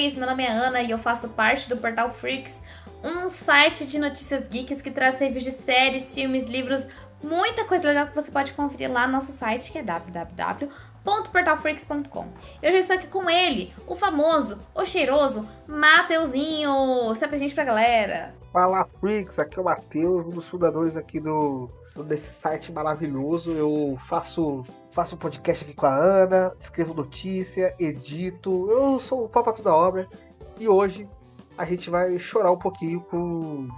[0.00, 0.16] vocês?
[0.16, 2.62] Meu nome é Ana e eu faço parte do Portal Freaks,
[3.04, 6.86] um site de notícias geeks que traz reviews de séries, filmes, livros,
[7.22, 12.28] muita coisa legal que você pode conferir lá no nosso site que é www.portalfreaks.com.
[12.62, 17.14] Eu já estou aqui com ele, o famoso, o cheiroso Mateuzinho.
[17.14, 18.34] Se apresente pra galera.
[18.52, 21.70] Fala Freaks, aqui é o Matheus, um dos fundadores aqui do
[22.06, 23.52] desse site maravilhoso.
[23.52, 28.68] Eu faço faço um podcast aqui com a Ana, escrevo notícia, edito.
[28.70, 30.08] Eu sou o papa toda obra
[30.58, 31.08] e hoje
[31.56, 33.68] a gente vai chorar um pouquinho com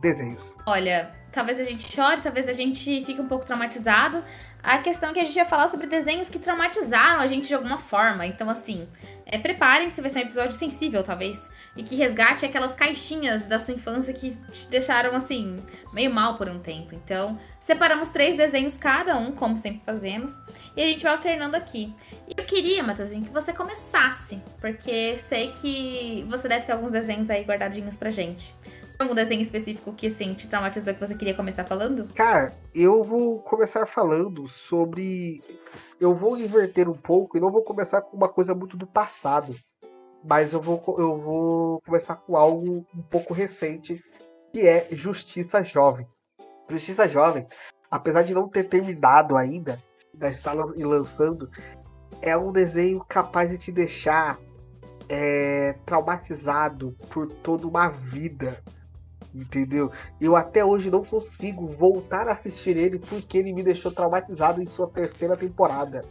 [0.00, 0.54] desenhos.
[0.66, 4.22] Olha, talvez a gente chore, talvez a gente fique um pouco traumatizado.
[4.62, 7.54] A questão é que a gente vai falar sobre desenhos que traumatizaram a gente de
[7.54, 8.26] alguma forma.
[8.26, 8.86] Então, assim,
[9.24, 11.40] é, preparem-se, vai ser um episódio sensível, talvez.
[11.76, 15.62] E que resgate aquelas caixinhas da sua infância que te deixaram, assim,
[15.94, 16.94] meio mal por um tempo.
[16.94, 20.32] Então, separamos três desenhos cada um, como sempre fazemos.
[20.76, 21.94] E a gente vai alternando aqui.
[22.26, 24.42] E eu queria, Matheusinho, que você começasse.
[24.60, 28.54] Porque sei que você deve ter alguns desenhos aí guardadinhos pra gente
[29.02, 32.12] algum desenho específico que, assim, te traumatizou que você queria começar falando?
[32.14, 35.42] Cara, eu vou começar falando sobre.
[35.98, 39.54] Eu vou inverter um pouco e não vou começar com uma coisa muito do passado.
[40.22, 44.02] Mas eu vou, eu vou começar com algo um pouco recente,
[44.52, 46.06] que é Justiça Jovem.
[46.70, 47.46] Justiça Jovem,
[47.90, 49.76] apesar de não ter terminado ainda,
[50.12, 51.50] ainda está lançando,
[52.22, 54.38] é um desenho capaz de te deixar
[55.08, 58.62] é, traumatizado por toda uma vida
[59.34, 59.90] entendeu?
[60.20, 64.66] Eu até hoje não consigo voltar a assistir ele porque ele me deixou traumatizado em
[64.66, 66.04] sua terceira temporada,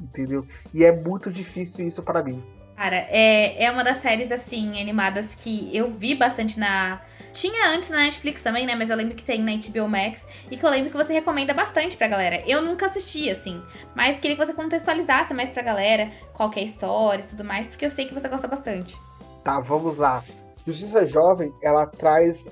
[0.00, 0.46] entendeu?
[0.72, 2.42] E é muito difícil isso para mim.
[2.76, 7.00] Cara, é, é uma das séries, assim, animadas que eu vi bastante na.
[7.36, 8.74] Tinha antes na Netflix também, né?
[8.74, 10.26] Mas eu lembro que tem na HBO Max.
[10.50, 12.42] E que eu lembro que você recomenda bastante pra galera.
[12.46, 13.62] Eu nunca assisti, assim.
[13.94, 17.66] Mas queria que você contextualizasse mais pra galera qual é a história e tudo mais.
[17.68, 18.98] Porque eu sei que você gosta bastante.
[19.44, 20.24] Tá, vamos lá.
[20.66, 22.42] Justiça Jovem, ela traz.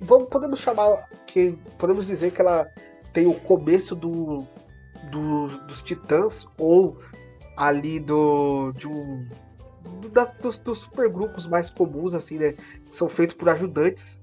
[0.00, 1.08] Vamos, podemos chamar.
[1.26, 2.70] que Podemos dizer que ela
[3.12, 4.46] tem o começo do,
[5.10, 6.96] do dos titãs, ou
[7.56, 8.70] ali do.
[8.76, 9.28] de um.
[10.12, 12.52] Das, dos, dos supergrupos mais comuns, assim, né?
[12.52, 14.20] Que são feitos por ajudantes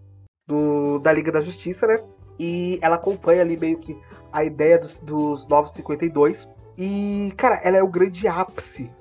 [0.47, 2.03] do, da Liga da Justiça, né?
[2.39, 3.97] E ela acompanha ali meio que
[4.31, 6.47] a ideia dos, dos 952.
[6.77, 8.91] E, cara, ela é o grande ápice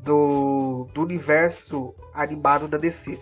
[0.00, 3.18] do, do universo animado da DC.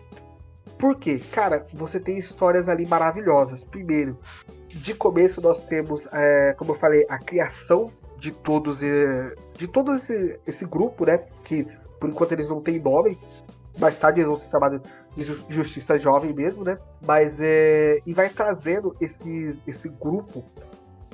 [0.77, 1.23] Por quê?
[1.31, 3.63] Cara, você tem histórias ali maravilhosas.
[3.63, 4.19] Primeiro,
[4.69, 9.95] de começo nós temos, é, como eu falei, a criação de todos é, de todo
[9.95, 11.19] esse, esse grupo, né?
[11.45, 11.67] Que
[12.01, 13.17] por enquanto eles não têm nome.
[13.79, 14.81] Mais tarde eles vão se chamar
[15.17, 16.79] de Justiça Jovem mesmo, né?
[17.01, 17.99] Mas é.
[18.07, 20.45] E vai trazendo esses, esse grupo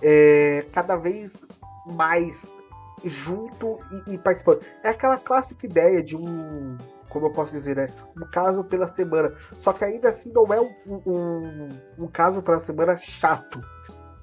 [0.03, 1.47] é, cada vez
[1.87, 2.63] mais
[3.05, 4.61] junto e, e participando.
[4.83, 6.77] É aquela clássica ideia de um
[7.09, 7.89] como eu posso dizer, né?
[8.17, 9.33] Um caso pela semana.
[9.59, 13.61] Só que ainda assim não é um, um, um caso pela semana chato.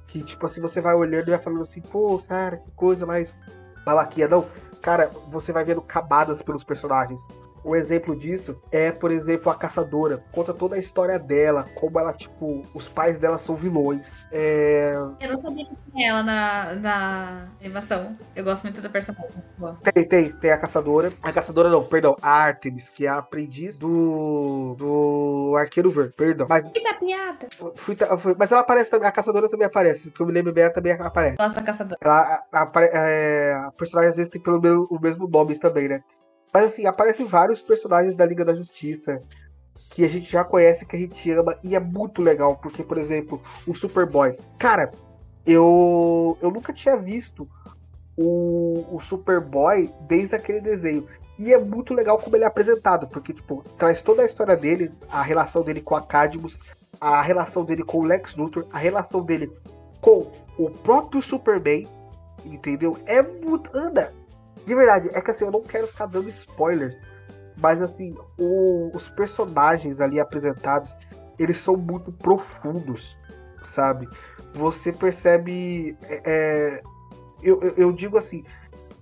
[0.07, 3.35] Que, tipo assim, você vai olhando e vai falando assim, pô, cara, que coisa mais
[3.85, 4.27] malaquia.
[4.27, 4.47] Não,
[4.81, 7.27] cara, você vai vendo camadas pelos personagens.
[7.65, 10.23] Um exemplo disso é, por exemplo, a caçadora.
[10.31, 14.27] Conta toda a história dela, como ela, tipo, os pais dela são vilões.
[14.31, 14.93] É...
[15.19, 18.09] Eu não sabia que tinha ela na, na animação.
[18.35, 19.29] Eu gosto muito da personagem.
[19.93, 21.11] Tem, tem, tem a caçadora.
[21.23, 24.75] A caçadora não, perdão, a Artemis, que é a aprendiz do.
[24.77, 26.45] do Arqueiro Verde, perdão.
[26.47, 26.69] Mas.
[26.69, 27.47] Fui piada.
[27.75, 30.11] Fui, fui, mas ela aparece também, a caçadora também aparece.
[30.11, 31.37] Que eu me lembro bem, ela também aparece.
[31.37, 31.97] Gosto da caçadora.
[32.01, 35.87] Ela, a, a, é, a personagem às vezes tem pelo menos o mesmo nome também,
[35.87, 36.03] né?
[36.55, 39.19] Mas assim, aparecem vários personagens da Liga da Justiça
[39.89, 42.97] que a gente já conhece, que a gente ama, e é muito legal, porque, por
[42.97, 44.37] exemplo, o Superboy.
[44.57, 44.89] Cara,
[45.45, 47.45] eu, eu nunca tinha visto
[48.15, 51.05] o, o Superboy desde aquele desenho.
[51.37, 54.93] E é muito legal como ele é apresentado, porque, tipo, traz toda a história dele,
[55.09, 56.57] a relação dele com a Cadmus,
[57.01, 59.51] a relação dele com o Lex Luthor, a relação dele
[59.99, 61.85] com o próprio Superman,
[62.45, 62.97] entendeu?
[63.05, 63.69] É muito.
[63.77, 64.13] Anda,
[64.65, 67.03] de verdade, é que assim, eu não quero ficar dando spoilers,
[67.61, 70.97] mas assim, o, os personagens ali apresentados,
[71.37, 73.17] eles são muito profundos,
[73.61, 74.09] sabe?
[74.55, 75.95] Você percebe.
[76.03, 76.81] É, é
[77.43, 78.43] eu, eu digo assim,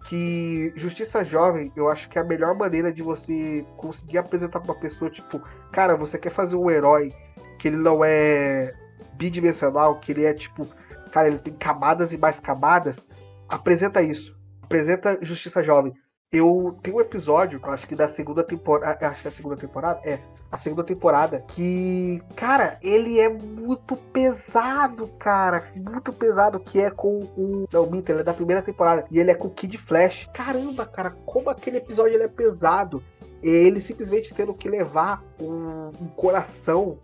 [0.10, 4.74] que Justiça Jovem, eu acho que é a melhor maneira de você conseguir apresentar pra
[4.74, 7.13] uma pessoa, tipo, cara, você quer fazer um herói
[7.57, 8.74] que ele não é
[9.13, 10.68] bidimensional, que ele é tipo,
[11.10, 13.06] cara, ele tem camadas e mais camadas,
[13.48, 15.94] apresenta isso apresenta Justiça Jovem.
[16.31, 19.07] Eu tenho um episódio, acho que da segunda temporada.
[19.07, 20.00] Acho que é a segunda temporada.
[20.04, 20.19] É.
[20.51, 25.71] a segunda temporada, que, cara, ele é muito pesado, cara.
[25.75, 27.68] Muito pesado, que é com o.
[27.71, 29.06] Não, Mito, ele é da primeira temporada.
[29.12, 30.30] E ele é com o Kid Flash.
[30.33, 33.04] Caramba, cara, como aquele episódio ele é pesado.
[33.42, 36.98] Ele simplesmente tendo que levar um, um coração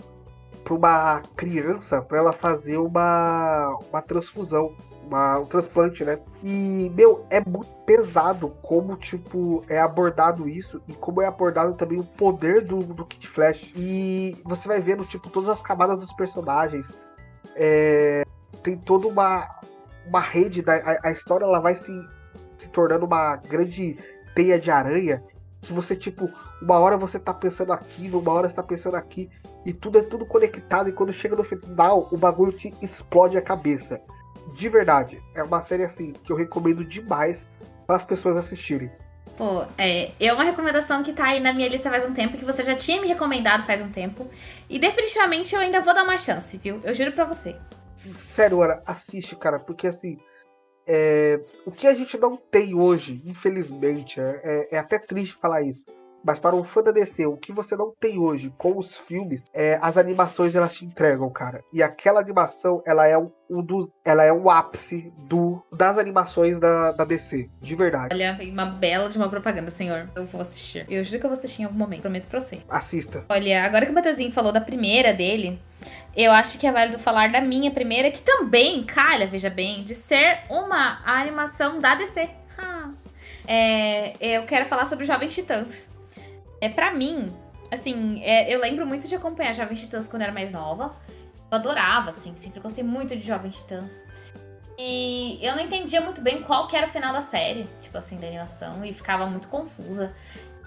[0.64, 4.76] para uma criança para ela fazer uma, uma transfusão
[5.10, 6.20] uma, um transplante, né?
[6.44, 12.00] E, meu, é muito pesado como, tipo, é abordado isso e como é abordado também
[12.00, 13.74] o poder do, do Kid Flash.
[13.76, 16.92] E você vai vendo, tipo, todas as camadas dos personagens.
[17.56, 18.24] É,
[18.64, 19.50] tem toda uma,
[20.06, 21.92] uma rede, da, a, a história ela vai se,
[22.56, 23.98] se tornando uma grande
[24.36, 25.24] teia de aranha
[25.62, 26.30] que você, tipo,
[26.62, 29.30] uma hora você tá pensando aqui, uma hora você tá pensando aqui,
[29.66, 33.42] e tudo é tudo conectado, e quando chega no final, o bagulho te explode a
[33.42, 34.00] cabeça
[34.54, 37.46] de verdade, é uma série assim que eu recomendo demais
[37.86, 38.92] para as pessoas assistirem.
[39.38, 42.44] Pô, é, é uma recomendação que tá aí na minha lista faz um tempo, que
[42.44, 44.28] você já tinha me recomendado faz um tempo.
[44.70, 46.82] E definitivamente eu ainda vou dar uma chance, viu?
[46.84, 47.56] Eu juro pra você.
[48.14, 50.18] Sério, Ana, assiste, cara, porque assim.
[50.92, 55.62] É, o que a gente não tem hoje, infelizmente, é, é, é até triste falar
[55.62, 55.86] isso.
[56.24, 59.50] Mas para um fã da DC, o que você não tem hoje com os filmes,
[59.54, 61.64] é, as animações elas te entregam, cara.
[61.72, 63.98] E aquela animação, ela é um, um dos.
[64.04, 67.50] Ela é o ápice do, das animações da, da DC.
[67.62, 68.14] De verdade.
[68.14, 70.10] Olha, uma bela de uma propaganda, senhor.
[70.16, 70.86] Eu vou assistir.
[70.90, 72.60] Eu juro que eu vou assistir em algum momento, prometo pra você.
[72.70, 73.26] Assista.
[73.30, 75.60] Olha, agora que o Matheusinho falou da primeira dele,
[76.16, 79.96] eu acho que é válido falar da minha primeira, que também calha, veja bem, de
[79.96, 82.30] ser uma animação da DC.
[82.58, 82.92] Ah.
[83.48, 85.88] É, eu quero falar sobre Jovens Titãs.
[86.62, 87.30] É, para mim,
[87.72, 90.96] assim, é, eu lembro muito de acompanhar Jovens Titãs quando eu era mais nova.
[91.52, 94.04] Eu adorava, assim, sempre gostei muito de Jovens Titãs.
[94.78, 98.18] E eu não entendia muito bem qual que era o final da série, tipo assim,
[98.18, 100.14] da animação, e ficava muito confusa.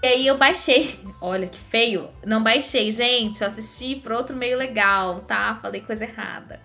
[0.02, 0.98] E aí eu baixei.
[1.20, 2.10] Olha que feio.
[2.26, 3.40] Não baixei, gente.
[3.40, 5.58] Eu assisti por outro meio legal, tá?
[5.62, 6.60] Falei coisa errada.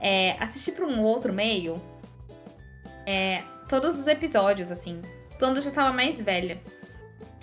[0.00, 1.80] É, assisti por um outro meio.
[3.06, 5.00] É, todos os episódios, assim.
[5.38, 6.60] Quando eu já tava mais velha.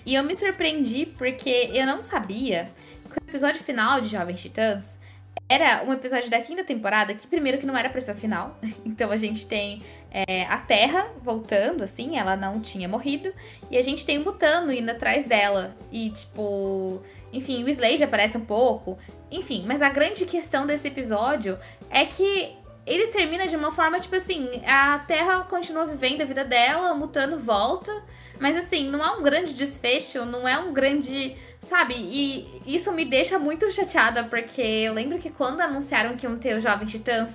[0.05, 2.69] E eu me surpreendi porque eu não sabia
[3.09, 4.99] que o episódio final de Jovens Titãs
[5.47, 8.57] era um episódio da quinta temporada que, primeiro, que não era pra ser o final.
[8.85, 9.81] Então a gente tem
[10.11, 13.33] é, a Terra voltando, assim, ela não tinha morrido.
[13.71, 15.75] E a gente tem o Mutano indo atrás dela.
[15.91, 17.01] E, tipo.
[17.31, 18.97] Enfim, o Slade aparece um pouco.
[19.31, 21.57] Enfim, mas a grande questão desse episódio
[21.89, 26.43] é que ele termina de uma forma, tipo assim, a Terra continua vivendo a vida
[26.43, 28.03] dela, o Mutano volta.
[28.39, 31.35] Mas assim, não é um grande desfecho, não é um grande.
[31.61, 31.93] Sabe?
[31.95, 36.55] E isso me deixa muito chateada, porque eu lembro que quando anunciaram que iam ter
[36.55, 37.31] os Jovens Titãs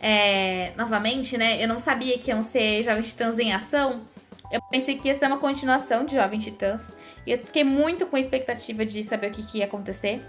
[0.00, 1.62] é, novamente, né?
[1.62, 4.00] Eu não sabia que iam ser Jovens Titãs em ação.
[4.50, 6.82] Eu pensei que ia ser uma continuação de Jovens Titãs.
[7.26, 10.22] E eu fiquei muito com expectativa de saber o que, que ia acontecer.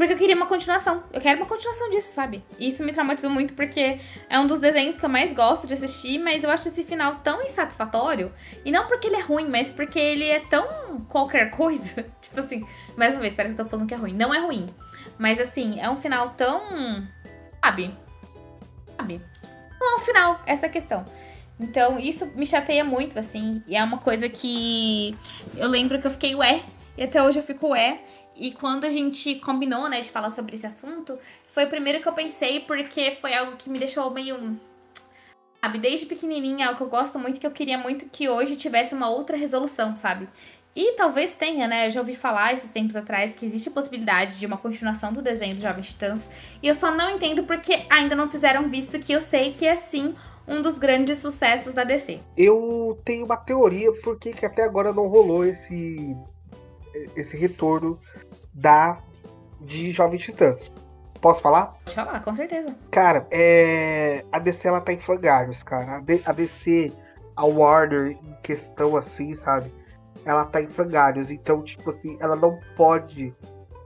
[0.00, 1.04] Porque eu queria uma continuação.
[1.12, 2.42] Eu quero uma continuação disso, sabe?
[2.58, 4.00] E isso me traumatizou muito porque
[4.30, 7.16] é um dos desenhos que eu mais gosto de assistir, mas eu acho esse final
[7.16, 8.32] tão insatisfatório.
[8.64, 12.06] E não porque ele é ruim, mas porque ele é tão qualquer coisa.
[12.18, 12.66] tipo assim,
[12.96, 14.14] mais uma vez, parece que eu tô falando que é ruim.
[14.14, 14.70] Não é ruim.
[15.18, 17.06] Mas assim, é um final tão.
[17.62, 17.94] Sabe?
[18.96, 19.20] Sabe?
[19.78, 21.04] Não é um final, essa é a questão.
[21.60, 23.62] Então, isso me chateia muito, assim.
[23.68, 25.14] E é uma coisa que
[25.58, 26.62] eu lembro que eu fiquei ué.
[26.96, 28.00] E até hoje eu fico ué.
[28.40, 31.18] E quando a gente combinou, né, de falar sobre esse assunto,
[31.48, 34.58] foi o primeiro que eu pensei, porque foi algo que me deixou meio.
[35.62, 38.94] Sabe, desde pequenininha, algo que eu gosto muito, que eu queria muito que hoje tivesse
[38.94, 40.26] uma outra resolução, sabe?
[40.74, 41.88] E talvez tenha, né?
[41.88, 45.20] Eu já ouvi falar esses tempos atrás que existe a possibilidade de uma continuação do
[45.20, 46.30] desenho dos Jovens Titãs.
[46.62, 49.76] E eu só não entendo porque ainda não fizeram visto que eu sei que é
[49.76, 50.14] sim
[50.48, 52.20] um dos grandes sucessos da DC.
[52.38, 56.16] Eu tenho uma teoria por que até agora não rolou esse
[57.16, 57.98] esse retorno
[58.60, 58.98] da
[59.60, 60.70] de Jovens Titãs.
[61.20, 61.74] Posso falar?
[61.84, 62.74] Pode falar, com certeza.
[62.90, 64.24] Cara, é...
[64.32, 66.02] a DC ela tá em frangalhos, cara.
[66.24, 66.92] A DC,
[67.36, 69.72] a Warner, em questão assim, sabe?
[70.24, 71.30] Ela tá em frangalhos.
[71.30, 73.34] Então, tipo assim, ela não pode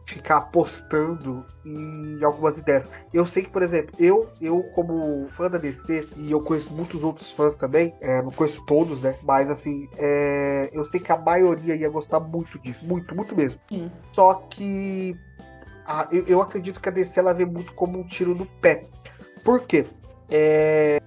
[0.06, 2.88] ficar apostando em algumas ideias.
[3.12, 7.02] Eu sei que, por exemplo, eu, eu como fã da DC, e eu conheço muitos
[7.02, 9.16] outros fãs também, é, não conheço todos, né?
[9.22, 12.84] Mas assim, é, eu sei que a maioria ia gostar muito disso.
[12.84, 13.58] Muito, muito mesmo.
[13.68, 13.90] Sim.
[14.12, 15.16] Só que
[15.86, 18.84] a, eu, eu, acredito que a DC ela vê muito como um tiro no pé.
[19.42, 19.86] Por quê?
[20.30, 21.00] É,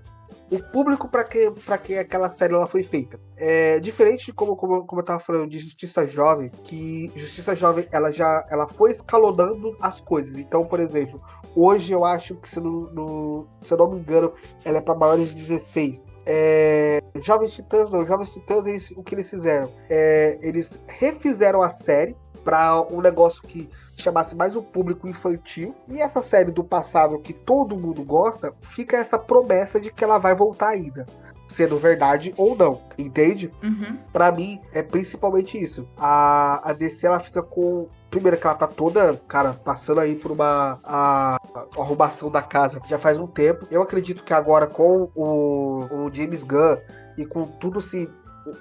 [0.49, 3.19] o público para que para que aquela série ela foi feita.
[3.35, 7.87] É diferente de como, como, como eu tava falando de Justiça Jovem, que Justiça Jovem
[7.91, 10.37] ela já ela foi escalonando as coisas.
[10.39, 11.21] Então, por exemplo,
[11.55, 15.29] hoje eu acho que se, no, se eu não me engano, ela é para maiores
[15.29, 16.11] de 16.
[16.29, 19.71] É, Jovens Titãs não, Jovens Titãs eles, o que eles fizeram?
[19.89, 25.75] É, eles refizeram a série para um negócio que chamasse mais o público infantil.
[25.89, 30.17] E essa série do passado que todo mundo gosta, fica essa promessa de que ela
[30.17, 31.05] vai voltar ainda
[31.45, 33.51] sendo verdade ou não, entende?
[33.63, 33.97] Uhum.
[34.13, 35.87] Para mim é principalmente isso.
[35.97, 40.31] A, a DC ela fica com Primeiro que ela tá toda, cara, passando aí por
[40.31, 43.67] uma a, a arrumação da casa já faz um tempo.
[43.69, 46.77] Eu acredito que agora com o, o James Gunn
[47.17, 48.09] e com tudo se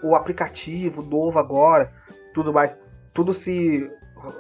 [0.03, 1.93] o, o aplicativo novo agora,
[2.35, 2.77] tudo mais,
[3.17, 3.91] tudo se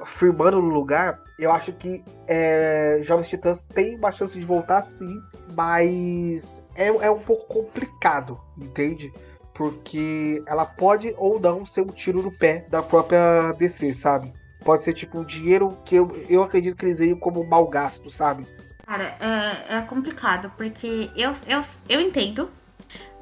[0.04, 5.18] firmando no lugar, eu acho que é, Jovens Titãs tem uma chance de voltar sim,
[5.54, 9.10] mas é, é um pouco complicado, entende?
[9.54, 14.30] Porque ela pode ou não ser um tiro no pé da própria DC, sabe?
[14.62, 18.10] Pode ser tipo um dinheiro que eu, eu acredito que eles veem como mal gasto,
[18.10, 18.46] sabe?
[18.84, 22.50] Cara, é, é complicado, porque eu, eu, eu entendo,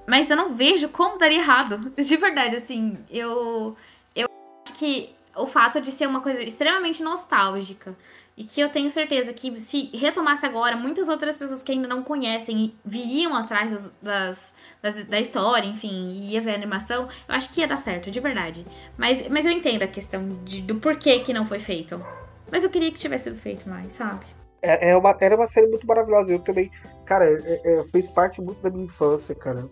[0.07, 1.79] mas eu não vejo como daria errado.
[1.97, 3.77] De verdade, assim, eu,
[4.15, 4.27] eu
[4.67, 7.95] acho que o fato de ser uma coisa extremamente nostálgica
[8.37, 12.03] e que eu tenho certeza que se retomasse agora, muitas outras pessoas que ainda não
[12.03, 17.35] conhecem viriam atrás das, das, das, da história, enfim, e ia ver a animação, eu
[17.35, 18.67] acho que ia dar certo, de verdade.
[18.99, 22.05] Mas, mas eu entendo a questão de, do porquê que não foi feito.
[22.51, 24.27] Mas eu queria que tivesse sido feito mais, sabe?
[24.61, 26.33] É, é uma, era uma série muito maravilhosa.
[26.33, 26.71] Eu também,
[27.05, 29.69] cara, é, é, fez parte muito da minha infância, cara.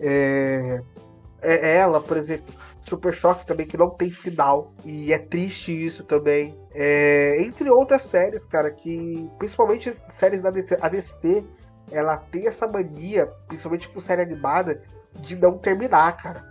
[0.00, 0.82] É,
[1.42, 2.52] é ela, por exemplo
[2.82, 4.72] Super Choque também, que não tem final.
[4.84, 6.58] E é triste isso também.
[6.72, 11.44] É, entre outras séries, cara, que principalmente séries da ADC,
[11.90, 14.82] ela tem essa mania, principalmente com série animada,
[15.20, 16.48] de não terminar, cara.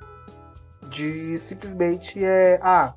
[0.89, 2.59] De simplesmente é.
[2.61, 2.93] Ah,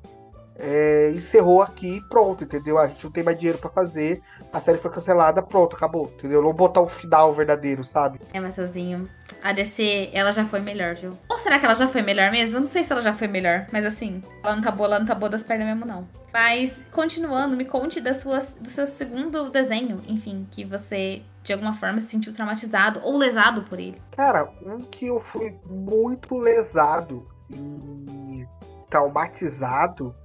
[0.55, 2.77] é, encerrou aqui pronto, entendeu?
[2.77, 4.21] A gente não tem mais dinheiro para fazer,
[4.51, 6.41] a série foi cancelada, pronto, acabou, entendeu?
[6.41, 8.19] Não botar um final verdadeiro, sabe?
[8.31, 9.09] É, Matheusinho,
[9.43, 11.17] a DC, ela já foi melhor, viu?
[11.27, 12.55] Ou será que ela já foi melhor mesmo?
[12.55, 14.99] Eu não sei se ela já foi melhor, mas assim, ela não tá boa, ela
[14.99, 16.07] não tá boa das pernas mesmo, não.
[16.31, 21.73] Mas, continuando, me conte das suas, do seu segundo desenho, enfim, que você de alguma
[21.73, 24.01] forma se sentiu traumatizado ou lesado por ele.
[24.11, 28.47] Cara, um que eu fui muito lesado e
[28.89, 30.15] traumatizado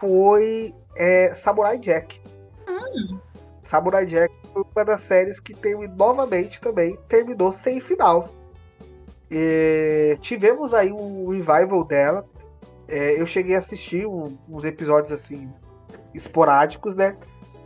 [0.00, 2.18] foi é, Samurai Jack.
[2.66, 3.18] Hum.
[3.62, 8.28] Samurai Jack uma das séries que teve novamente também terminou sem final.
[9.30, 12.24] E tivemos aí um revival dela.
[12.88, 15.50] É, eu cheguei a assistir um, uns episódios assim
[16.14, 17.16] esporádicos, né?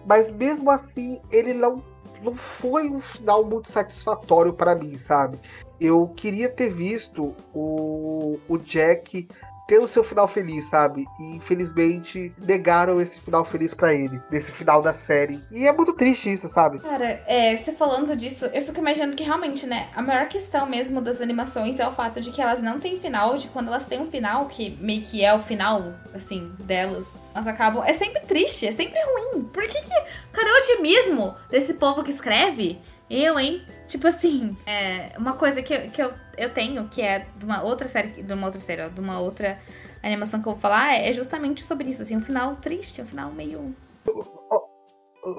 [0.07, 1.83] Mas mesmo assim ele não
[2.23, 5.39] não foi um final muito satisfatório para mim, sabe?
[5.81, 9.27] Eu queria ter visto o, o Jack
[9.71, 11.07] ter o seu final feliz, sabe?
[11.21, 15.41] E infelizmente negaram esse final feliz para ele, desse final da série.
[15.49, 16.81] E é muito triste isso, sabe?
[16.81, 21.01] Cara, é, você falando disso, eu fico imaginando que realmente, né, a maior questão mesmo
[21.01, 24.01] das animações é o fato de que elas não têm final, de quando elas têm
[24.01, 27.85] um final, que meio que é o final, assim, delas, elas acabam.
[27.85, 29.45] É sempre triste, é sempre ruim.
[29.45, 30.03] Por que que.
[30.33, 32.81] Cadê o otimismo desse povo que escreve?
[33.11, 33.67] Eu, hein?
[33.89, 37.61] Tipo assim, é, uma coisa que, eu, que eu, eu tenho, que é de uma
[37.61, 39.59] outra série, de uma outra série, ó, de uma outra
[40.01, 43.33] animação que eu vou falar, é justamente sobre isso, assim, um final triste, um final
[43.33, 43.75] meio.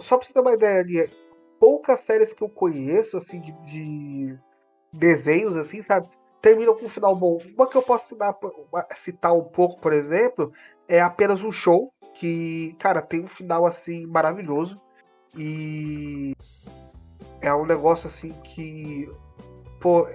[0.01, 1.09] Só pra você ter uma ideia, ali,
[1.61, 4.37] poucas séries que eu conheço, assim, de, de
[4.91, 6.09] desenhos, assim, sabe,
[6.41, 7.39] terminam com um final bom.
[7.55, 8.35] Uma que eu posso citar,
[8.93, 10.51] citar um pouco, por exemplo,
[10.89, 14.75] é apenas um show, que, cara, tem um final, assim, maravilhoso.
[15.37, 16.35] E
[17.41, 19.10] é um negócio assim que.
[19.79, 20.07] Pô,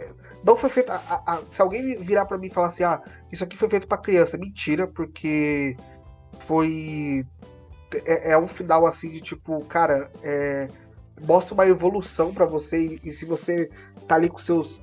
[0.45, 0.91] não foi feito.
[0.91, 3.03] A, a, se alguém virar para mim e falar assim, ah,
[3.33, 5.77] isso aqui foi feito para criança, mentira, porque
[6.47, 7.27] foi.
[8.05, 10.69] É, é, um final assim de tipo, cara, é,
[11.23, 13.71] mostra uma evolução para você, e, e, se você
[14.07, 14.81] tá ali com seus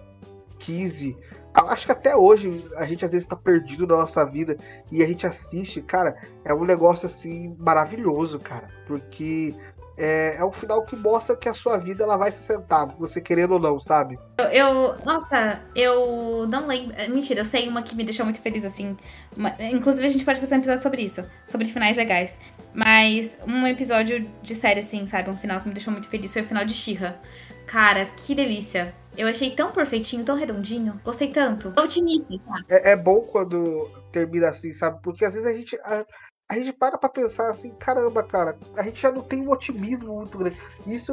[0.60, 1.18] 15.
[1.54, 4.58] Acho que até hoje a gente às vezes tá perdido na nossa vida
[4.92, 9.54] e a gente assiste, cara, é um negócio assim maravilhoso, cara, porque
[9.98, 13.22] é, é um final que mostra que a sua vida ela vai se sentar, você
[13.22, 14.18] querendo ou não, sabe?
[14.40, 16.96] Eu, eu nossa, eu não lembro.
[16.98, 18.98] É, mentira, eu sei uma que me deixou muito feliz, assim.
[19.36, 22.38] Uma, inclusive, a gente pode fazer um episódio sobre isso, sobre finais legais.
[22.74, 25.30] Mas um episódio de série, assim, sabe?
[25.30, 27.20] Um final que me deixou muito feliz foi o final de Shira.
[27.68, 28.94] Cara, que delícia.
[29.16, 31.00] Eu achei tão perfeitinho, tão redondinho.
[31.04, 31.72] Gostei tanto.
[31.80, 32.66] Otimista, sabe?
[32.68, 35.00] É, é bom quando termina assim, sabe?
[35.04, 35.76] Porque às vezes a gente.
[35.84, 36.04] A,
[36.50, 40.16] a gente para pra pensar assim, caramba, cara, a gente já não tem um otimismo
[40.16, 40.58] muito grande.
[40.86, 41.12] Isso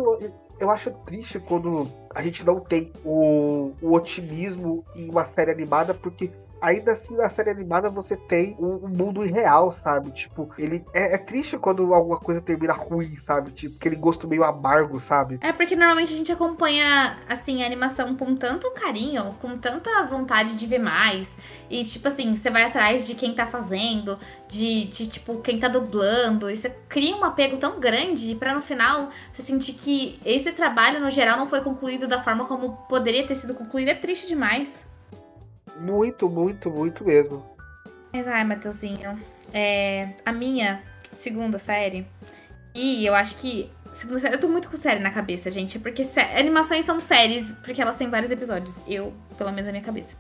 [0.61, 5.95] eu, acho triste quando a gente não tem o, o otimismo em uma série animada,
[5.95, 10.11] porque ainda assim na série animada você tem um, um mundo irreal, sabe?
[10.11, 13.51] Tipo, ele é, é, triste quando alguma coisa termina ruim, sabe?
[13.53, 15.39] Tipo, aquele gosto meio amargo, sabe?
[15.41, 20.55] É porque normalmente a gente acompanha, assim, a animação com tanto carinho, com tanta vontade
[20.55, 21.31] de ver mais.
[21.69, 25.69] E, tipo assim, você vai atrás de quem tá fazendo, de, de tipo, quem tá
[25.69, 26.51] dublando.
[26.51, 31.01] E você cria um apego tão grande para no final você sentir que esse trabalho,
[31.01, 33.89] no geral, não foi concluído da forma como poderia ter sido concluído.
[33.89, 34.90] É triste demais.
[35.81, 37.57] Muito, muito, muito mesmo.
[38.13, 39.19] Mas ai, Matheusinho,
[39.53, 40.83] é, a minha
[41.19, 42.07] segunda série,
[42.75, 43.71] e eu acho que.
[43.93, 45.79] Segunda série, eu tô muito com série na cabeça, gente.
[45.79, 48.73] Porque sé, animações são séries, porque elas têm vários episódios.
[48.87, 50.15] Eu, pelo menos, na minha cabeça.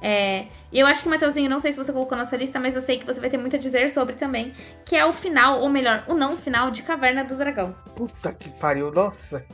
[0.00, 2.76] É, e eu acho que, Matheusinho, não sei se você colocou na sua lista, mas
[2.76, 4.52] eu sei que você vai ter muito a dizer sobre também.
[4.84, 7.74] Que é o final, ou melhor, o não final de Caverna do Dragão.
[7.96, 9.44] Puta que pariu, nossa.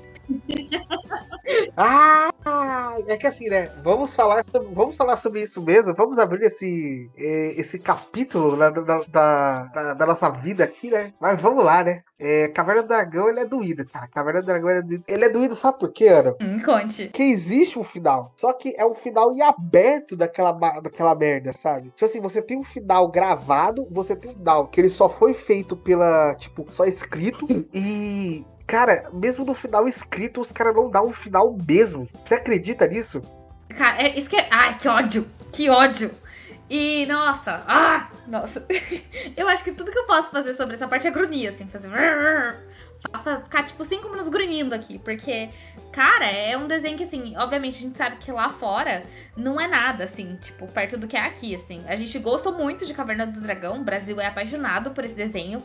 [1.76, 3.70] Ah, é que assim, né?
[3.82, 5.94] Vamos falar, vamos falar sobre isso mesmo.
[5.94, 11.12] Vamos abrir esse, esse capítulo da, da, da, da nossa vida aqui, né?
[11.20, 12.02] Mas vamos lá, né?
[12.18, 14.08] É, Caverna do Dragão, ele é doído, cara.
[14.08, 15.04] Caverna do Dragão, ele é doído.
[15.06, 16.34] Ele é doído, sabe por quê, Ana?
[16.40, 17.08] Hum, conte.
[17.08, 18.32] Que existe um final.
[18.36, 21.90] Só que é um final em aberto daquela, daquela merda, sabe?
[21.90, 25.34] Tipo assim, você tem um final gravado, você tem um final que ele só foi
[25.34, 27.46] feito pela, tipo, só escrito.
[27.72, 32.08] E Cara, mesmo no final escrito, os caras não dão um final mesmo.
[32.24, 33.22] Você acredita nisso?
[33.76, 34.48] Cara, é, isso que é.
[34.50, 35.28] Ai, que ódio!
[35.52, 36.10] Que ódio!
[36.68, 38.66] E, nossa, ah, nossa.
[39.36, 41.90] eu acho que tudo que eu posso fazer sobre essa parte é grunir, assim, fazer.
[43.44, 45.50] Ficar, tipo, cinco minutos grunhindo aqui, porque,
[45.92, 49.04] cara, é um desenho que, assim, obviamente a gente sabe que lá fora
[49.36, 51.84] não é nada, assim, tipo, perto do que é aqui, assim.
[51.86, 55.62] A gente gostou muito de Caverna do Dragão, o Brasil é apaixonado por esse desenho.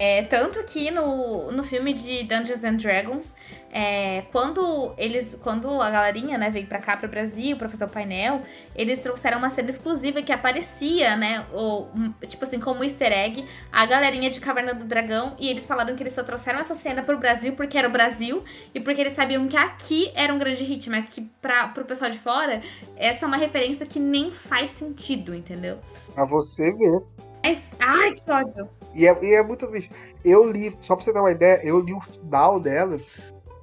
[0.00, 3.34] É, tanto que no, no filme de Dungeons and Dragons,
[3.70, 5.36] é, quando eles.
[5.42, 8.40] Quando a galerinha, né, veio pra cá, pro Brasil, pra fazer o painel,
[8.74, 11.44] eles trouxeram uma cena exclusiva que aparecia, né?
[11.52, 11.86] O,
[12.26, 15.36] tipo assim, como easter egg, a galerinha de Caverna do Dragão.
[15.38, 18.42] E eles falaram que eles só trouxeram essa cena pro Brasil porque era o Brasil
[18.74, 22.10] e porque eles sabiam que aqui era um grande hit, mas que pra, pro pessoal
[22.10, 22.62] de fora,
[22.96, 25.78] essa é uma referência que nem faz sentido, entendeu?
[26.16, 27.02] A você ver.
[27.44, 28.79] Mas, ai, que ódio.
[28.94, 29.90] E é, e é muito triste.
[30.24, 32.98] Eu li, só pra você ter uma ideia, eu li o final dela.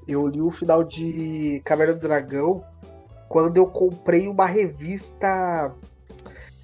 [0.07, 2.63] Eu li o final de Caverna do Dragão
[3.27, 5.73] quando eu comprei uma revista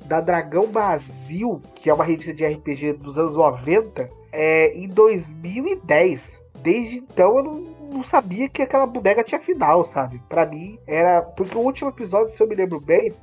[0.05, 6.41] da Dragão Brasil, que é uma revista de RPG dos anos 90, é, em 2010.
[6.61, 7.53] Desde então eu não,
[7.91, 10.21] não sabia que aquela bodega tinha final, sabe?
[10.29, 11.21] Para mim era.
[11.21, 13.13] Porque o último episódio, se eu me lembro bem,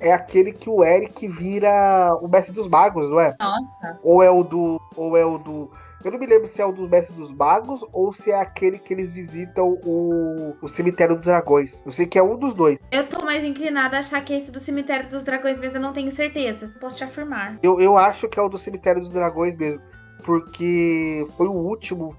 [0.00, 3.36] é aquele que o Eric vira o mestre dos magos, não é?
[3.38, 4.00] Nossa.
[4.02, 4.80] Ou é o do.
[4.96, 5.70] Ou é o do.
[6.02, 8.78] Eu não me lembro se é o do Mestre dos Magos ou se é aquele
[8.78, 11.82] que eles visitam o, o Cemitério dos Dragões.
[11.84, 12.78] Eu sei que é um dos dois.
[12.90, 15.80] Eu tô mais inclinada a achar que é esse do Cemitério dos Dragões, mas eu
[15.80, 16.72] não tenho certeza.
[16.80, 17.58] Posso te afirmar.
[17.62, 19.82] Eu, eu acho que é o do Cemitério dos Dragões mesmo.
[20.24, 22.16] Porque foi o último.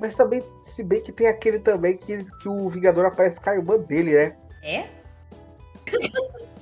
[0.00, 3.56] Mas também, se bem que tem aquele também que, que o Vingador aparece com a
[3.56, 4.36] irmã dele, né?
[4.62, 4.86] É?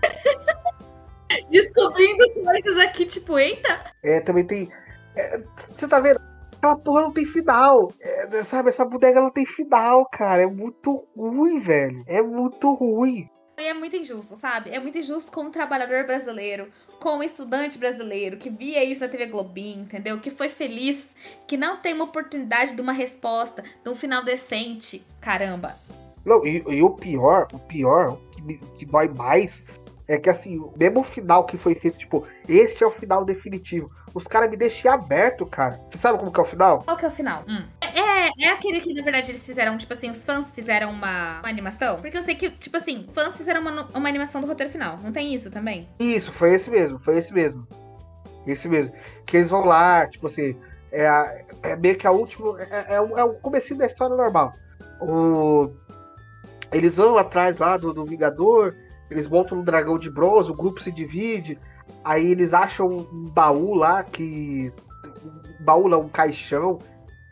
[1.50, 3.92] Descobrindo coisas aqui, tipo, eita!
[4.02, 4.68] É, também tem.
[5.16, 5.40] É,
[5.76, 6.20] você tá vendo?
[6.56, 7.92] Aquela porra não tem final.
[8.00, 10.42] É, sabe, essa bodega não tem final, cara.
[10.42, 12.02] É muito ruim, velho.
[12.06, 13.28] É muito ruim.
[13.60, 14.70] E é muito injusto, sabe?
[14.70, 19.08] É muito injusto com o trabalhador brasileiro, com o estudante brasileiro que via isso na
[19.08, 20.18] TV Globinho, entendeu?
[20.18, 21.14] Que foi feliz,
[21.46, 25.04] que não tem uma oportunidade de uma resposta, de um final decente.
[25.20, 25.76] Caramba.
[26.24, 29.62] Não, e, e o pior, o pior, que, que dói mais,
[30.10, 33.88] é que assim, o mesmo final que foi feito, tipo, esse é o final definitivo.
[34.12, 35.80] Os caras me deixam aberto, cara.
[35.88, 36.82] Você sabe como que é o final?
[36.82, 37.44] Qual que é o final?
[37.46, 37.62] Hum.
[37.80, 41.48] É, é aquele que, na verdade, eles fizeram, tipo assim, os fãs fizeram uma, uma
[41.48, 42.00] animação?
[42.00, 44.98] Porque eu sei que, tipo assim, os fãs fizeram uma, uma animação do roteiro final.
[44.98, 45.88] Não tem isso também?
[46.00, 47.64] Isso, foi esse mesmo, foi esse mesmo.
[48.44, 48.92] Esse mesmo.
[49.24, 52.60] Que eles vão lá, tipo assim, é, a, é meio que a última.
[52.60, 54.52] É, é, o, é o comecinho da história normal.
[55.00, 55.70] O,
[56.72, 58.74] eles vão atrás lá do, do Vingador
[59.10, 61.58] eles montam um dragão de bronze, o grupo se divide,
[62.04, 64.72] aí eles acham um baú lá que.
[65.24, 66.78] Um baú lá, um caixão,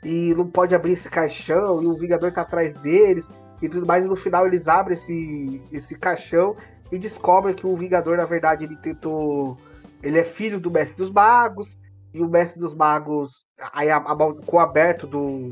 [0.05, 3.29] e não pode abrir esse caixão, e o Vingador tá atrás deles,
[3.63, 6.55] e tudo mais, e no final eles abrem esse, esse caixão
[6.91, 9.57] e descobrem que o Vingador, na verdade, ele tentou.
[10.03, 11.77] Ele é filho do Mestre dos Magos,
[12.13, 15.51] e o Mestre dos Magos, aí a, a, com o aberto do,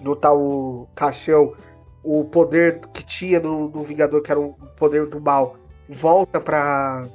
[0.00, 1.54] do tal caixão,
[2.10, 7.06] o poder que tinha do, do Vingador, que era o poder do mal, volta para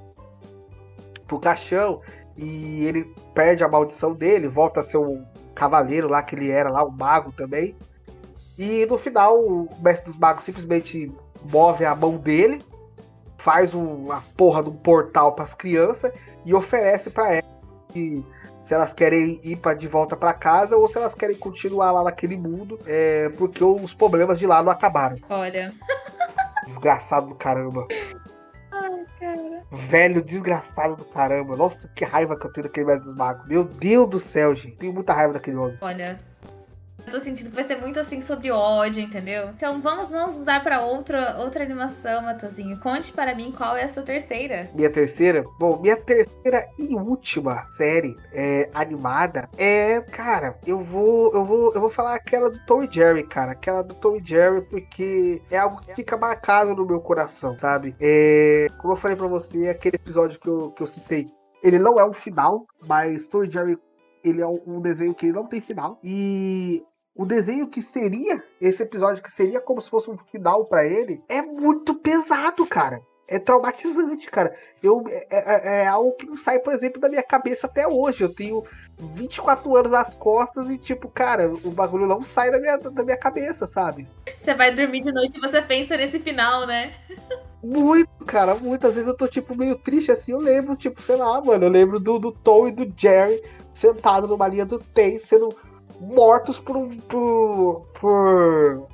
[1.32, 1.99] o caixão
[2.38, 5.25] e ele perde a maldição dele, volta a ser um
[5.56, 7.75] cavaleiro lá que ele era lá, um mago também.
[8.56, 11.12] E no final o mestre dos magos simplesmente
[11.51, 12.63] move a mão dele,
[13.39, 16.13] faz uma porra de um portal pras crianças
[16.45, 17.51] e oferece para elas
[17.89, 18.23] que
[18.63, 22.04] se elas querem ir pra, de volta para casa ou se elas querem continuar lá
[22.04, 25.17] naquele mundo, é, porque os problemas de lá não acabaram.
[25.30, 25.73] Olha.
[26.65, 27.86] Desgraçado do caramba.
[28.71, 29.63] Ai, cara.
[29.69, 31.58] Velho desgraçado do caramba.
[31.58, 33.47] Nossa, que raiva que eu tenho daquele mestre dos magos.
[33.49, 34.78] Meu Deus do céu, gente.
[34.78, 35.78] Tenho muita raiva daquele homem.
[35.82, 36.19] Olha,
[37.06, 39.50] eu tô sentindo que vai ser muito assim sobre ódio, entendeu?
[39.50, 42.80] Então vamos, vamos mudar pra outra, outra animação, Matozinho.
[42.80, 44.70] Conte para mim qual é a sua terceira.
[44.74, 45.44] Minha terceira?
[45.60, 51.82] Bom, minha terceira e última série é, animada é, cara, eu vou, eu vou, eu
[51.82, 55.58] vou falar aquela do Tom e Jerry, cara, aquela do Tom e Jerry porque é
[55.58, 57.96] algo que fica marcado no meu coração, sabe?
[58.00, 61.28] É, como eu falei para você, aquele episódio que eu, que eu citei,
[61.63, 63.78] ele não é um final, mas Tom e Jerry
[64.24, 66.84] ele é um desenho que não tem final e
[67.15, 71.23] o desenho que seria esse episódio que seria como se fosse um final para ele
[71.30, 73.02] é muito pesado, cara.
[73.28, 74.54] É traumatizante, cara.
[74.82, 78.23] Eu, é, é, é, algo que não sai, por exemplo, da minha cabeça até hoje.
[78.23, 78.63] Eu tenho
[78.99, 83.17] 24 anos às costas e, tipo, cara, o bagulho não sai da minha, da minha
[83.17, 84.08] cabeça, sabe?
[84.38, 86.93] Você vai dormir de noite e você pensa nesse final, né?
[87.63, 90.34] Muito, cara, muitas vezes eu tô, tipo, meio triste assim.
[90.34, 93.41] Eu lembro, tipo, sei lá, mano, eu lembro do, do Tom e do Jerry
[93.73, 95.56] sentado numa linha do trem, sendo
[95.99, 98.88] mortos por, por, por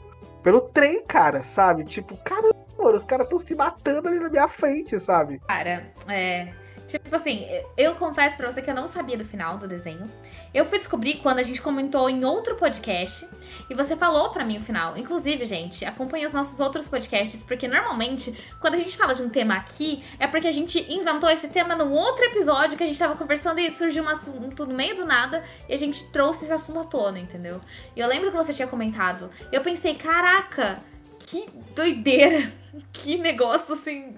[0.44, 1.84] pelo trem, cara, sabe?
[1.84, 5.40] Tipo, caramba, os caras estão se matando ali na minha frente, sabe?
[5.48, 6.50] Cara, é.
[6.90, 7.46] Tipo assim,
[7.78, 10.08] eu confesso pra você que eu não sabia do final do desenho.
[10.52, 13.28] Eu fui descobrir quando a gente comentou em outro podcast
[13.70, 14.98] e você falou para mim o final.
[14.98, 19.30] Inclusive, gente, acompanhe os nossos outros podcasts, porque normalmente, quando a gente fala de um
[19.30, 22.98] tema aqui, é porque a gente inventou esse tema num outro episódio que a gente
[22.98, 26.54] tava conversando e surgiu um assunto no meio do nada e a gente trouxe esse
[26.54, 27.62] assunto à tona, entendeu?
[27.96, 29.30] E eu lembro que você tinha comentado.
[29.52, 30.82] Eu pensei, caraca,
[31.20, 32.52] que doideira,
[32.92, 34.16] que negócio assim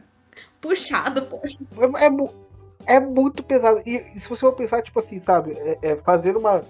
[0.61, 1.65] puxado, poxa.
[1.99, 2.09] É, é,
[2.85, 3.81] é muito pesado.
[3.85, 6.63] E, se você for pensar, tipo assim, sabe, é, é, fazer uma,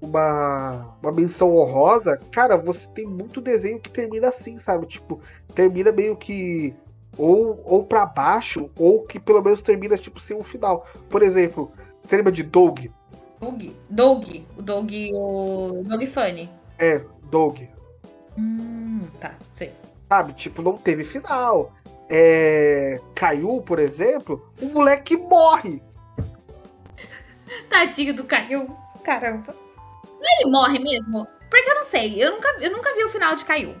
[0.00, 4.86] uma, uma menção honrosa, cara, você tem muito desenho que termina assim, sabe?
[4.86, 5.20] Tipo,
[5.54, 6.74] termina meio que
[7.16, 10.86] ou, ou para baixo, ou que pelo menos termina, tipo, sem um final.
[11.10, 12.86] Por exemplo, você lembra de Doug?
[13.40, 13.62] Doug?
[13.90, 14.24] Doug.
[14.56, 16.48] O Doug, o Doug Funny.
[16.78, 17.60] É, Doug.
[18.38, 19.72] Hum, tá, sei.
[20.08, 21.72] Sabe, tipo, não teve final
[22.08, 25.82] é, Caiu, por exemplo, o moleque morre.
[27.68, 28.68] Tadinho do Caiu.
[29.04, 29.54] Caramba.
[30.20, 31.26] Ele morre mesmo?
[31.48, 32.22] Porque eu não sei.
[32.22, 33.74] Eu nunca, eu nunca vi o final de Caiu.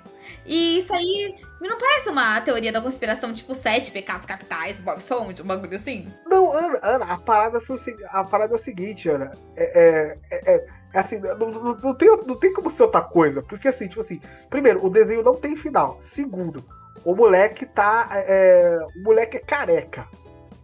[0.46, 4.98] E isso aí me não parece uma teoria da conspiração, tipo sete pecados capitais, Bob
[4.98, 6.06] Esponja, um bagulho assim?
[6.26, 9.32] Não, Ana, Ana, a parada foi o, a parada é o seguinte, Ana.
[9.56, 13.42] É, é, é, é assim, não, não, não, tem, não tem como ser outra coisa.
[13.42, 15.96] Porque assim, tipo assim, primeiro, o desenho não tem final.
[16.00, 16.64] Segundo,
[17.04, 18.08] o moleque tá.
[18.12, 20.08] É, o moleque é careca.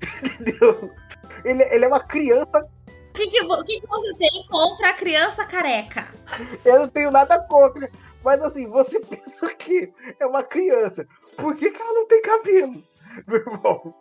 [0.23, 0.90] Entendeu?
[1.44, 2.68] Ele, ele é uma criança.
[2.88, 6.09] O que, que, que, que você tem contra a criança careca?
[6.64, 7.88] Eu não tenho nada contra.
[8.25, 11.07] Mas assim, você pensa que é uma criança.
[11.37, 12.83] Por que, que ela não tem cabelo,
[13.29, 13.94] meu irmão?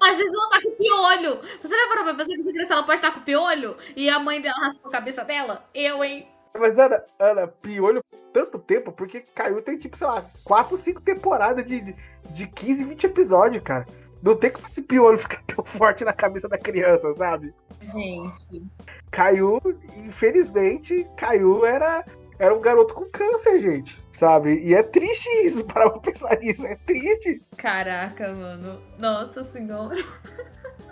[0.00, 1.40] Às vezes ela tá com piolho.
[1.62, 3.76] Você já parou pra pensar que essa criança ela pode estar com piolho?
[3.96, 5.68] E a mãe dela raspou a cabeça dela?
[5.74, 6.28] Eu, hein?
[6.56, 11.66] Mas, Ana, Ana, piolho tanto tempo, porque caiu tem, tipo, sei lá, 4, 5 temporadas
[11.66, 11.94] de,
[12.30, 13.86] de 15, 20 episódios, cara.
[14.22, 17.54] Não tem como esse piolho ficar tão forte na cabeça da criança, sabe?
[17.80, 18.66] Gente.
[19.10, 19.60] Caiu,
[19.96, 22.04] infelizmente, Caiu era,
[22.38, 23.98] era um garoto com câncer, gente.
[24.10, 24.58] Sabe?
[24.60, 27.40] E é triste isso, para pensar nisso, é triste.
[27.56, 28.80] Caraca, mano.
[28.98, 29.96] Nossa senhora.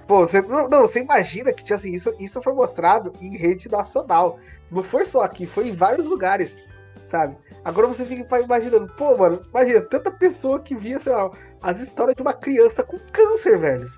[0.07, 4.39] Pô, você, não, não, você imagina que, assim, isso, isso foi mostrado em rede nacional.
[4.71, 6.65] Não foi só aqui, foi em vários lugares,
[7.05, 7.37] sabe?
[7.65, 12.15] Agora você fica imaginando, pô, mano, imagina, tanta pessoa que via, sei lá, as histórias
[12.15, 13.89] de uma criança com câncer, velho.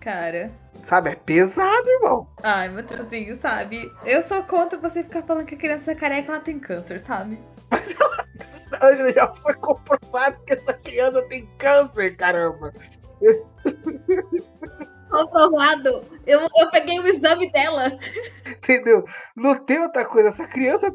[0.00, 0.50] Cara.
[0.84, 2.26] Sabe, é pesado, irmão.
[2.42, 3.92] Ai, Matheusinho, sabe?
[4.04, 7.38] Eu sou contra você ficar falando que a criança é careca ela tem câncer, sabe?
[7.70, 7.94] Mas
[8.80, 12.72] ela já foi comprovado que essa criança tem câncer, caramba.
[15.12, 16.04] Comprovado.
[16.26, 17.98] Eu, eu peguei o exame dela.
[18.46, 19.04] Entendeu?
[19.36, 20.30] Não tem outra coisa.
[20.30, 20.92] Essa criança.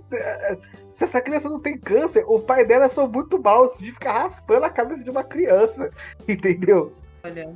[0.91, 4.65] Se essa criança não tem câncer, o pai dela são muito maus de ficar raspando
[4.65, 5.91] a cabeça de uma criança.
[6.27, 6.91] Entendeu?
[7.23, 7.53] Olha.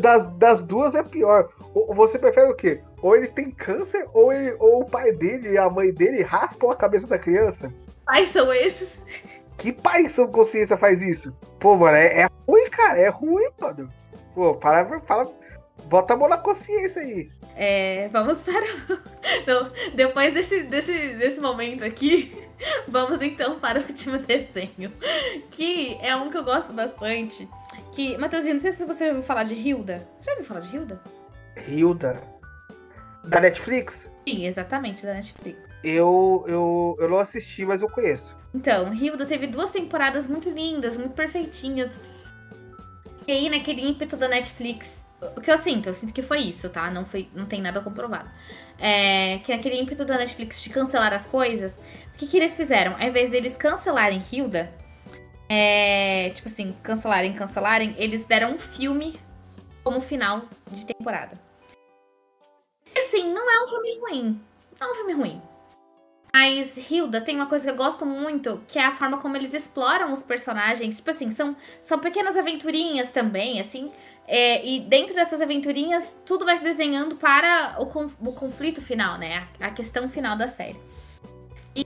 [0.00, 1.50] Das, das duas é pior.
[1.94, 2.80] Você prefere o quê?
[3.02, 6.70] Ou ele tem câncer, ou, ele, ou o pai dele e a mãe dele raspam
[6.70, 7.70] a cabeça da criança?
[8.06, 8.98] Pais são esses?
[9.58, 11.34] Que pai são consciência faz isso?
[11.58, 12.98] Pô, mano, é, é ruim, cara.
[12.98, 13.88] É ruim, mano.
[14.34, 15.30] Pô, para, fala,
[15.84, 17.30] Bota a mão na consciência aí.
[17.54, 18.66] É, vamos para.
[19.46, 22.46] Não, depois desse, desse, desse momento aqui,
[22.88, 24.92] Vamos então para o último desenho,
[25.50, 27.48] que é um que eu gosto bastante.
[27.92, 30.06] Que, Matheusinho, não sei se você já ouviu falar de Hilda.
[30.18, 31.00] Você já ouviu falar de Hilda?
[31.68, 32.22] Hilda.
[33.24, 34.06] Da Netflix?
[34.28, 35.58] Sim, exatamente, da Netflix.
[35.82, 38.36] Eu, eu, eu não assisti, mas eu conheço.
[38.54, 41.98] Então, Hilda teve duas temporadas muito lindas, muito perfeitinhas.
[43.26, 46.68] E aí, naquele ímpeto da Netflix, o que eu sinto, eu sinto que foi isso,
[46.68, 46.90] tá?
[46.90, 48.30] Não, foi, não tem nada comprovado.
[48.78, 51.72] É, que naquele ímpeto da Netflix de cancelar as coisas,
[52.14, 52.94] o que, que eles fizeram?
[52.94, 54.72] Ao invés deles cancelarem Hilda,
[55.48, 59.18] é, tipo assim, cancelarem, cancelarem, eles deram um filme
[59.82, 61.40] como final de temporada.
[62.94, 64.40] E assim, não é um filme ruim.
[64.80, 65.42] Não é um filme ruim.
[66.32, 69.54] Mas Hilda tem uma coisa que eu gosto muito, que é a forma como eles
[69.54, 70.96] exploram os personagens.
[70.96, 73.90] Tipo assim, são, são pequenas aventurinhas também, assim.
[74.28, 79.46] É, e dentro dessas aventurinhas, tudo vai se desenhando para o, o conflito final, né?
[79.60, 80.76] A, a questão final da série.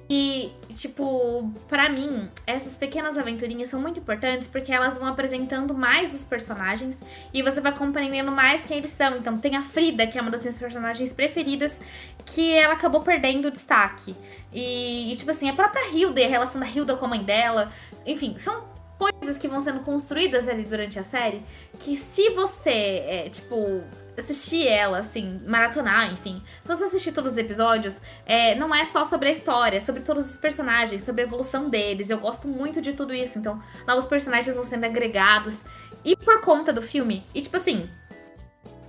[0.08, 6.14] E, tipo, para mim, essas pequenas aventurinhas são muito importantes porque elas vão apresentando mais
[6.14, 6.96] os personagens
[7.34, 9.16] e você vai compreendendo mais quem eles são.
[9.16, 11.80] Então, tem a Frida, que é uma das minhas personagens preferidas,
[12.24, 14.14] que ela acabou perdendo destaque.
[14.52, 17.72] E, e tipo assim, a própria Hilda a relação da Hilda com a mãe dela,
[18.06, 18.62] enfim, são
[19.00, 21.42] coisas que vão sendo construídas ali durante a série
[21.78, 23.82] que se você, é, tipo,
[24.18, 26.42] assistir ela, assim, maratonar, enfim.
[26.62, 30.02] Se você assistir todos os episódios, é, não é só sobre a história, é sobre
[30.02, 32.10] todos os personagens, sobre a evolução deles.
[32.10, 33.38] Eu gosto muito de tudo isso.
[33.38, 35.56] Então, novos personagens vão sendo agregados.
[36.04, 37.88] E por conta do filme, e tipo assim,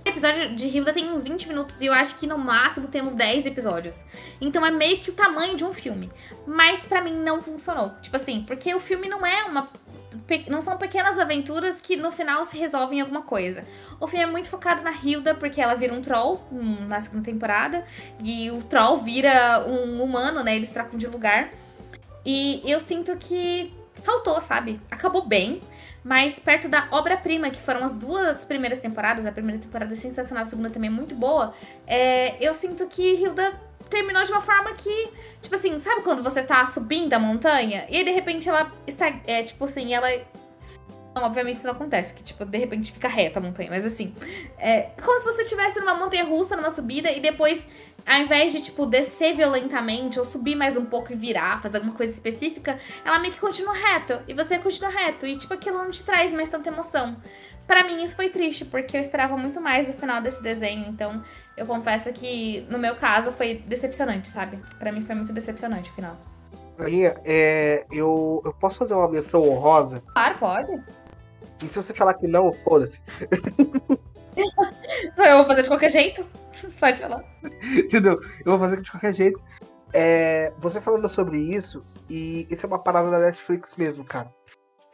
[0.04, 3.14] o episódio de Hilda tem uns 20 minutos e eu acho que no máximo temos
[3.14, 4.02] 10 episódios.
[4.40, 6.10] Então é meio que o tamanho de um filme.
[6.46, 7.90] Mas para mim não funcionou.
[8.02, 9.68] Tipo assim, porque o filme não é uma
[10.48, 13.64] não são pequenas aventuras que no final se resolvem em alguma coisa.
[14.00, 16.40] O filme é muito focado na Hilda, porque ela vira um troll
[16.86, 17.84] na segunda temporada.
[18.22, 20.54] E o troll vira um humano, né?
[20.56, 21.50] Eles trocam de lugar.
[22.24, 23.72] E eu sinto que
[24.02, 24.80] faltou, sabe?
[24.90, 25.62] Acabou bem.
[26.04, 30.42] Mas perto da obra-prima, que foram as duas primeiras temporadas, a primeira temporada é sensacional,
[30.42, 31.54] a segunda também é muito boa,
[31.86, 33.52] é, eu sinto que Hilda
[33.88, 38.04] terminou de uma forma que, tipo assim, sabe quando você tá subindo a montanha e
[38.04, 40.08] de repente ela está, é, tipo assim, ela
[41.14, 44.14] não, obviamente isso não acontece, que tipo, de repente fica reta a montanha, mas assim,
[44.58, 47.66] é como se você estivesse numa montanha russa, numa subida, e depois,
[48.06, 51.94] ao invés de, tipo, descer violentamente, ou subir mais um pouco e virar, fazer alguma
[51.94, 55.90] coisa específica, ela meio que continua reto, e você continua reto, e tipo, aquilo não
[55.90, 57.16] te traz mais tanta emoção.
[57.66, 61.22] Para mim isso foi triste, porque eu esperava muito mais no final desse desenho, então
[61.56, 64.58] eu confesso que no meu caso foi decepcionante, sabe?
[64.78, 66.16] Para mim foi muito decepcionante o final.
[66.78, 70.02] Aninha, é, eu, eu posso fazer uma menção honrosa?
[70.12, 70.82] Claro, pode.
[71.62, 73.00] E se você falar que não, foda-se.
[74.36, 76.26] eu vou fazer de qualquer jeito.
[76.78, 77.24] Pode falar.
[77.76, 78.20] Entendeu?
[78.44, 79.40] Eu vou fazer de qualquer jeito.
[79.92, 84.28] É, você falando sobre isso, e isso é uma parada da Netflix mesmo, cara.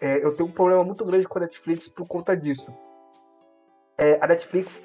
[0.01, 2.73] É, eu tenho um problema muito grande com a Netflix por conta disso.
[3.97, 4.81] É, a Netflix,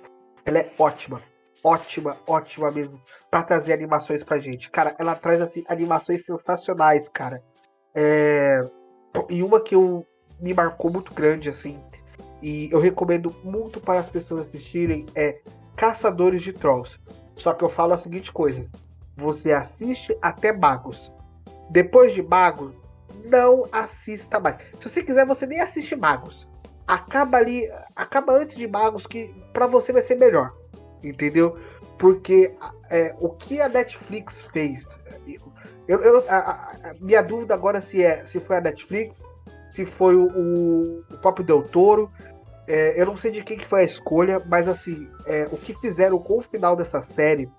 [0.45, 1.21] ela é ótima.
[1.63, 2.99] Ótima, ótima mesmo.
[3.29, 4.69] Pra trazer animações pra gente.
[4.69, 7.41] Cara, ela traz, assim, animações sensacionais, cara.
[7.95, 8.59] É...
[9.29, 10.05] E uma que eu
[10.41, 11.79] me marcou muito grande, assim.
[12.41, 15.39] E eu recomendo muito para as pessoas assistirem é
[15.75, 16.99] Caçadores de Trolls.
[17.35, 18.69] Só que eu falo a seguinte coisa:
[19.15, 21.11] você assiste até Magos.
[21.69, 22.75] Depois de Magos,
[23.25, 24.57] não assista mais.
[24.79, 26.47] Se você quiser, você nem assiste Magos.
[26.87, 30.53] Acaba ali, acaba antes de Magos, que para você vai ser melhor.
[31.03, 31.57] Entendeu?
[31.97, 32.55] Porque
[32.89, 34.97] é, o que a Netflix fez.
[35.87, 39.23] Eu, eu a, a, minha dúvida agora se é se foi a Netflix,
[39.69, 42.11] se foi o, o, próprio Del Toro.
[42.67, 45.73] É, eu não sei de quem que foi a escolha, mas assim, é, o que
[45.81, 47.49] fizeram com o final dessa série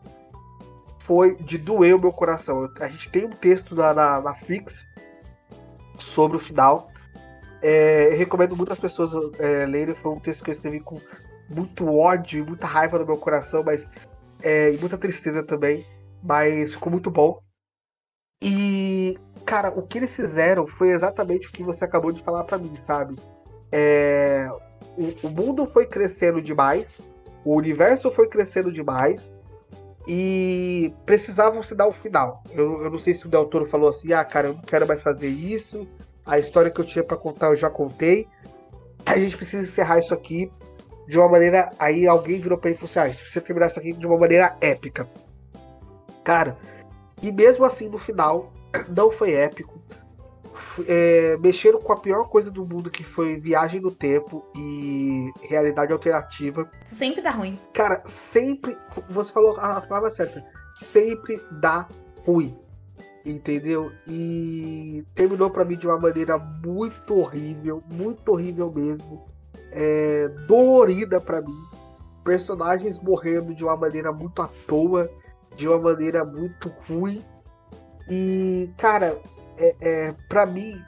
[1.01, 2.71] foi de doer o meu coração.
[2.81, 4.83] A gente tem um texto na, na, na Flix
[5.99, 6.91] sobre o final.
[7.63, 9.95] É, recomendo muitas pessoas é, lerem.
[9.95, 11.01] Foi um texto que eu escrevi com
[11.49, 13.89] muito ódio e muita raiva no meu coração, mas
[14.43, 15.85] é, e muita tristeza também.
[16.23, 17.39] Mas ficou muito bom.
[18.43, 22.59] E, cara, o que eles fizeram foi exatamente o que você acabou de falar para
[22.59, 23.19] mim, sabe?
[23.73, 24.49] É,
[24.97, 27.01] o, o mundo foi crescendo demais,
[27.45, 29.33] o universo foi crescendo demais
[30.07, 32.43] e precisavam se dar o final.
[32.51, 34.87] Eu, eu, não sei se o Del Toro falou assim: ah, cara, eu não quero
[34.87, 35.87] mais fazer isso,
[36.25, 38.29] a história que eu tinha para contar eu já contei,
[39.07, 40.51] a gente precisa encerrar isso aqui
[41.09, 41.73] de uma maneira.
[41.79, 43.93] Aí alguém virou pra ele e falou assim: ah, a gente precisa terminar isso aqui
[43.93, 45.09] de uma maneira épica.
[46.23, 46.57] Cara,
[47.23, 48.53] e mesmo assim no final,
[48.89, 49.74] não foi épico.
[50.87, 55.93] É, mexeram com a pior coisa do mundo que foi viagem no tempo e realidade
[55.93, 56.69] alternativa.
[56.85, 57.59] Sempre dá ruim.
[57.73, 58.77] Cara, sempre.
[59.09, 60.43] Você falou as palavras certas.
[60.75, 61.87] Sempre dá
[62.25, 62.57] ruim.
[63.25, 63.91] entendeu?
[64.07, 69.25] E terminou para mim de uma maneira muito horrível, muito horrível mesmo,
[69.73, 71.57] é, dolorida para mim.
[72.23, 75.11] Personagens morrendo de uma maneira muito à toa,
[75.57, 77.23] de uma maneira muito ruim.
[78.11, 79.19] E, cara,
[79.59, 80.81] é, é, para mim,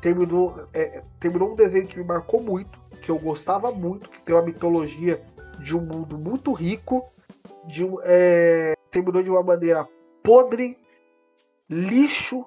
[0.00, 4.34] terminou, é, terminou um desenho que me marcou muito, que eu gostava muito, que tem
[4.34, 5.22] uma mitologia
[5.58, 7.04] de um mundo muito rico,
[7.66, 9.86] de um, é, terminou de uma maneira
[10.22, 10.76] podre,
[11.68, 12.44] lixo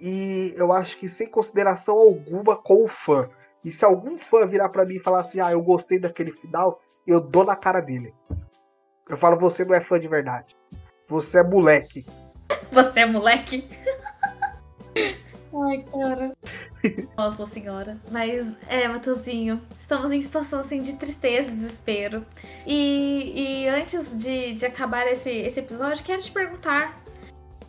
[0.00, 3.28] e eu acho que sem consideração alguma com o fã.
[3.64, 6.80] E se algum fã virar para mim e falar assim, ah, eu gostei daquele final,
[7.06, 8.14] eu dou na cara dele.
[9.08, 10.56] Eu falo, você não é fã de verdade.
[11.08, 12.06] Você é moleque.
[12.70, 13.68] Você é moleque?
[15.54, 16.36] Ai, cara.
[17.16, 17.96] Nossa senhora.
[18.10, 22.24] Mas, é, Matheusinho, estamos em situação, assim, de tristeza, desespero.
[22.66, 23.32] E,
[23.64, 27.02] e antes de, de acabar esse, esse episódio, quero te perguntar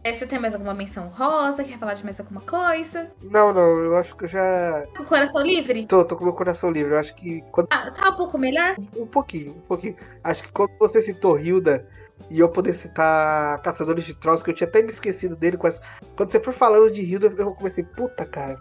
[0.02, 1.63] é, você tem mais alguma menção rosa?
[1.63, 3.12] Quer falar de mais alguma coisa?
[3.22, 4.84] Não, não, eu acho que eu já.
[4.96, 5.86] Com o coração livre?
[5.88, 6.94] Tô, tô com o meu coração livre.
[6.94, 7.42] Eu acho que.
[7.52, 7.68] Quando...
[7.70, 8.76] Ah, tá um pouco melhor?
[8.96, 9.98] Um, um pouquinho, um pouquinho.
[10.24, 11.86] Acho que quando você citou Hilda
[12.30, 15.58] e eu poder citar Caçadores de Trolls, que eu tinha até me esquecido dele.
[15.58, 18.60] Quando você for falando de Hilda, eu comecei, puta, cara.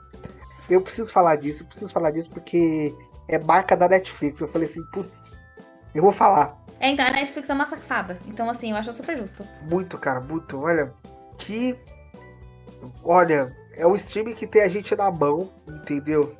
[0.68, 2.94] Eu preciso falar disso, eu preciso falar disso porque
[3.26, 4.40] é marca da Netflix.
[4.40, 5.30] Eu falei assim, putz,
[5.94, 6.58] eu vou falar.
[6.80, 8.18] É, então a Netflix é uma safada.
[8.26, 9.44] Então, assim, eu acho super justo.
[9.68, 10.60] Muito, cara, muito.
[10.60, 10.92] Olha,
[11.36, 11.76] que.
[13.02, 16.36] Olha, é um streaming que tem a gente na mão, entendeu?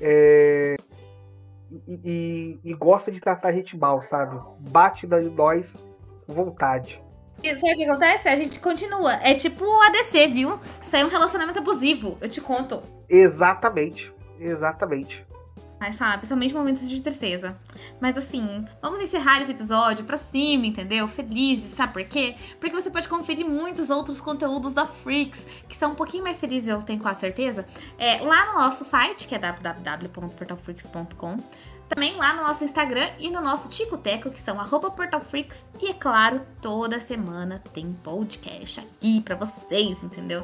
[0.00, 0.76] É,
[1.86, 4.38] e, e, e, gosta de tratar a gente mal, sabe?
[4.70, 5.76] Bate em nós
[6.32, 7.02] vontade.
[7.42, 8.28] E sabe o que acontece?
[8.28, 9.14] A gente continua.
[9.14, 10.60] É tipo o ADC, viu?
[10.80, 12.82] Isso aí é um relacionamento abusivo, eu te conto.
[13.08, 14.12] Exatamente.
[14.38, 15.26] Exatamente.
[15.82, 17.58] Mas sabe, principalmente momentos de tristeza.
[18.00, 21.08] Mas assim, vamos encerrar esse episódio pra cima, entendeu?
[21.08, 22.36] Felizes, sabe por quê?
[22.60, 26.68] Porque você pode conferir muitos outros conteúdos da Freaks, que são um pouquinho mais felizes,
[26.68, 27.66] eu tenho quase certeza,
[27.98, 31.38] é, lá no nosso site, que é www.portalfreaks.com.
[31.94, 34.56] Também lá no nosso Instagram e no nosso Ticoteco, que são
[34.96, 35.66] portalfreaks.
[35.78, 40.42] E é claro, toda semana tem podcast aqui para vocês, entendeu?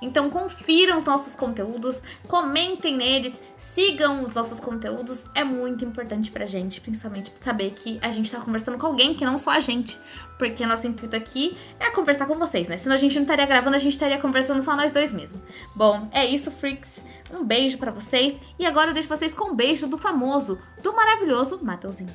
[0.00, 5.26] Então confiram os nossos conteúdos, comentem neles, sigam os nossos conteúdos.
[5.34, 9.24] É muito importante pra gente, principalmente saber que a gente tá conversando com alguém que
[9.24, 9.98] não só a gente.
[10.38, 12.76] Porque nosso intuito aqui é conversar com vocês, né?
[12.76, 15.42] Senão a gente não estaria gravando, a gente estaria conversando só nós dois mesmo.
[15.74, 17.08] Bom, é isso, freaks.
[17.32, 20.94] Um beijo para vocês e agora eu deixo vocês com um beijo do famoso, do
[20.94, 22.14] maravilhoso Matheusinho.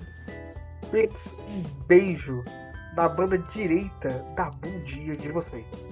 [0.89, 2.43] Fritz, um beijo
[2.95, 5.89] da banda direita da Bom Dia de vocês.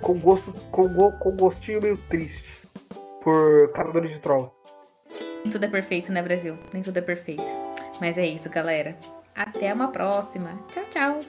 [0.00, 2.68] Com gosto, com, go, com gostinho meio triste
[3.22, 4.54] por Caçadores de Trolls.
[5.42, 6.58] Nem tudo é perfeito, né, Brasil?
[6.72, 7.44] Nem tudo é perfeito.
[8.00, 8.96] Mas é isso, galera.
[9.34, 10.58] Até uma próxima.
[10.68, 11.20] Tchau, tchau.